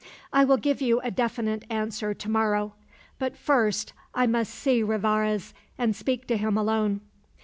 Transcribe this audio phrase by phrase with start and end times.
[0.33, 2.73] "I will give you a definite answer to morrow.
[3.19, 7.01] But first I must see Rivarez and speak to him alone."